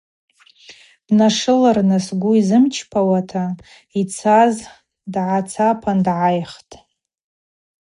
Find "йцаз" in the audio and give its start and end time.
3.99-4.55